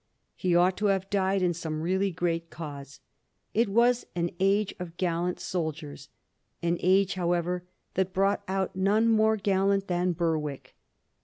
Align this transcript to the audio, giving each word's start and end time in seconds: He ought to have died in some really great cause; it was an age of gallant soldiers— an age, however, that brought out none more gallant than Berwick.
He 0.35 0.55
ought 0.55 0.77
to 0.77 0.87
have 0.87 1.11
died 1.11 1.43
in 1.43 1.53
some 1.53 1.83
really 1.83 2.09
great 2.09 2.49
cause; 2.49 3.01
it 3.53 3.69
was 3.69 4.03
an 4.15 4.31
age 4.39 4.73
of 4.79 4.97
gallant 4.97 5.39
soldiers— 5.39 6.09
an 6.63 6.77
age, 6.79 7.13
however, 7.13 7.65
that 7.93 8.11
brought 8.11 8.41
out 8.47 8.75
none 8.75 9.07
more 9.09 9.37
gallant 9.37 9.85
than 9.85 10.13
Berwick. 10.13 10.73